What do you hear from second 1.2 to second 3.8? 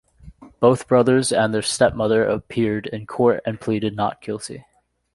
and their stepmother appeared in court and